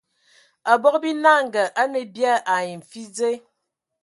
[0.71, 3.31] Abog binanga a nə bia ai mfi dze.